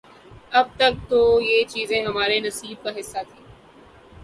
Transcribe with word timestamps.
اب 0.51 0.67
تک 0.77 0.93
تو 1.09 1.19
یہ 1.41 1.63
چیزیں 1.67 2.01
ہمارے 2.05 2.39
نصیب 2.39 2.83
کا 2.83 2.89
حصہ 2.99 3.17
تھیں۔ 3.29 3.45